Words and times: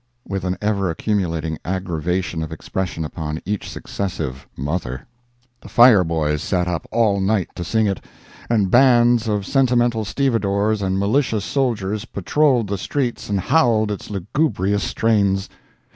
with 0.27 0.43
an 0.43 0.57
ever 0.63 0.89
accumulating 0.89 1.59
aggravation 1.63 2.41
of 2.41 2.51
expression 2.51 3.05
upon 3.05 3.39
each 3.45 3.69
successive 3.69 4.47
"mother." 4.57 5.05
The 5.61 5.69
fire 5.69 6.03
boys 6.03 6.41
sat 6.41 6.67
up 6.67 6.87
all 6.91 7.19
night 7.19 7.49
to 7.53 7.63
sing 7.63 7.85
it; 7.85 8.03
and 8.49 8.71
bands 8.71 9.27
of 9.27 9.45
sentimental 9.45 10.03
stevedores 10.03 10.81
and 10.81 10.97
militia 10.97 11.39
soldiers 11.39 12.05
patroled 12.05 12.65
the 12.65 12.79
streets 12.79 13.29
and 13.29 13.39
howled 13.39 13.91
its 13.91 14.09
lugubrious 14.09 14.83
strains. 14.83 15.49